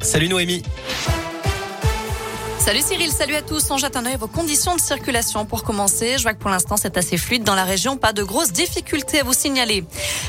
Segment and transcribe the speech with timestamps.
[0.00, 0.62] Salut Noémie.
[2.58, 3.70] Salut Cyril, salut à tous.
[3.70, 6.18] On jette un œil à vos conditions de circulation pour commencer.
[6.18, 9.20] Je vois que pour l'instant c'est assez fluide dans la région, pas de grosses difficultés
[9.20, 9.84] à vous signaler.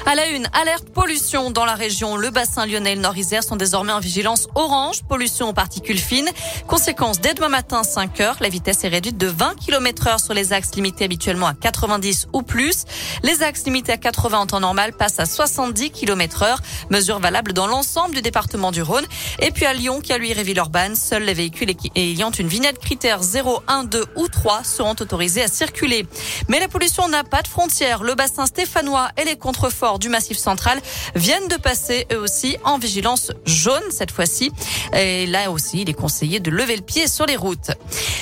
[0.06, 2.16] À la une, alerte pollution dans la région.
[2.16, 6.30] Le bassin lyonnais et le Nord-Isère sont désormais en vigilance orange, pollution aux particules fines.
[6.68, 10.34] Conséquence, dès demain matin 5 heures, la vitesse est réduite de 20 km heure sur
[10.34, 12.86] les axes limités habituellement à 90 ou plus.
[13.24, 17.54] Les axes limités à 80 en temps normal passent à 70 km heure, mesure valable
[17.54, 19.06] dans l'ensemble du département du Rhône.
[19.40, 21.70] Et puis à Lyon, qui a lui Réville-Urbaine, seuls les véhicules
[22.20, 26.06] ayant une vignette critère 0, 1, 2 ou 3 seront autorisés à circuler.
[26.50, 28.04] Mais la pollution n'a pas de frontières.
[28.04, 30.82] Le bassin stéphanois et les contreforts du Massif central
[31.16, 34.52] viennent de passer eux aussi en vigilance jaune cette fois-ci.
[34.94, 37.72] Et là aussi, il est conseillé de lever le pied sur les routes.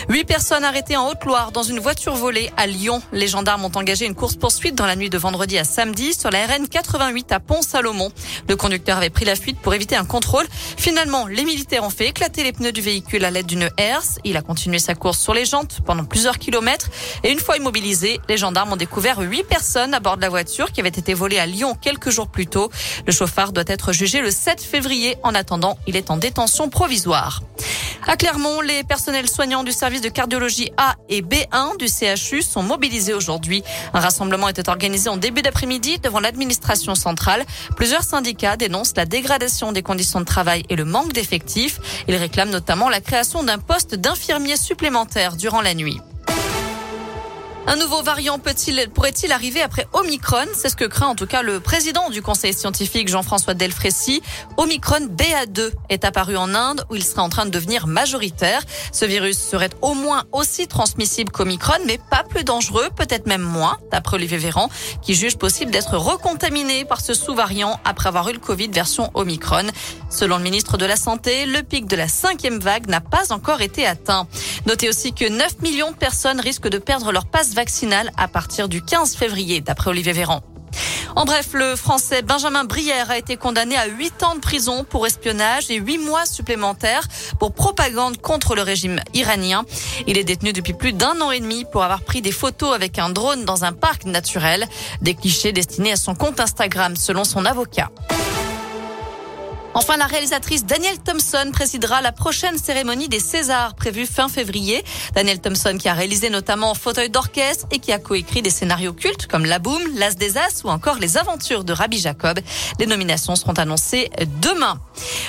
[0.09, 3.01] Huit personnes arrêtées en Haute-Loire dans une voiture volée à Lyon.
[3.11, 6.45] Les gendarmes ont engagé une course-poursuite dans la nuit de vendredi à samedi sur la
[6.45, 8.11] RN 88 à Pont-Salomon.
[8.47, 10.45] Le conducteur avait pris la fuite pour éviter un contrôle.
[10.77, 13.69] Finalement, les militaires ont fait éclater les pneus du véhicule à l'aide d'une
[14.23, 16.89] Il a continué sa course sur les jantes pendant plusieurs kilomètres.
[17.23, 20.71] Et une fois immobilisé, les gendarmes ont découvert huit personnes à bord de la voiture
[20.71, 22.69] qui avait été volée à Lyon quelques jours plus tôt.
[23.05, 25.17] Le chauffard doit être jugé le 7 février.
[25.23, 27.41] En attendant, il est en détention provisoire.
[28.09, 32.63] À Clermont, les personnels soignants du service de cardiologie A et B1 du CHU sont
[32.63, 33.63] mobilisés aujourd'hui.
[33.93, 37.43] Un rassemblement était organisé en début d'après-midi devant l'administration centrale.
[37.75, 41.81] Plusieurs syndicats dénoncent la dégradation des conditions de travail et le manque d'effectifs.
[42.07, 45.99] Ils réclament notamment la création d'un poste d'infirmier supplémentaire durant la nuit.
[47.69, 50.45] Un nouveau variant pourrait-il arriver après Omicron?
[50.55, 54.21] C'est ce que craint en tout cas le président du conseil scientifique Jean-François Delfrécy.
[54.55, 58.61] Omicron BA2 est apparu en Inde où il serait en train de devenir majoritaire.
[58.93, 63.77] Ce virus serait au moins aussi transmissible qu'Omicron, mais pas plus dangereux, peut-être même moins,
[63.91, 64.69] d'après Olivier Véran,
[65.01, 69.67] qui juge possible d'être recontaminé par ce sous-variant après avoir eu le Covid version Omicron.
[70.09, 73.59] Selon le ministre de la Santé, le pic de la cinquième vague n'a pas encore
[73.59, 74.25] été atteint.
[74.67, 78.69] Notez aussi que 9 millions de personnes risquent de perdre leur passe vaccinale à partir
[78.69, 80.43] du 15 février, d'après Olivier Véran.
[81.15, 85.07] En bref, le français Benjamin Brière a été condamné à 8 ans de prison pour
[85.07, 87.07] espionnage et 8 mois supplémentaires
[87.39, 89.65] pour propagande contre le régime iranien.
[90.05, 92.99] Il est détenu depuis plus d'un an et demi pour avoir pris des photos avec
[92.99, 94.67] un drone dans un parc naturel.
[95.01, 97.89] Des clichés destinés à son compte Instagram selon son avocat.
[99.77, 104.83] Enfin, la réalisatrice Danielle Thompson présidera la prochaine cérémonie des Césars prévue fin février.
[105.13, 109.27] Danielle Thompson qui a réalisé notamment Fauteuil d'orchestre et qui a coécrit des scénarios cultes
[109.27, 112.39] comme La Boom, L'As des As ou encore Les Aventures de Rabbi Jacob.
[112.79, 114.09] Les nominations seront annoncées
[114.41, 114.81] demain.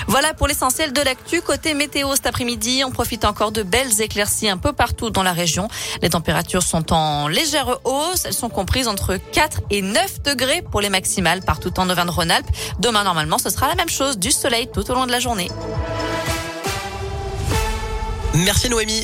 [0.07, 1.41] Voilà pour l'essentiel de l'actu.
[1.41, 5.31] Côté météo cet après-midi, on profite encore de belles éclaircies un peu partout dans la
[5.31, 5.67] région.
[6.01, 8.25] Les températures sont en légère hausse.
[8.25, 12.49] Elles sont comprises entre 4 et 9 degrés pour les maximales partout en Auvergne-Rhône-Alpes.
[12.79, 14.17] Demain, normalement, ce sera la même chose.
[14.17, 15.49] Du soleil tout au long de la journée.
[18.33, 18.97] Merci Noémie.